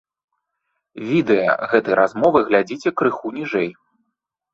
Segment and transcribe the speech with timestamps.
[1.09, 3.69] Відэа гэтай размовы глядзіце крыху ніжэй.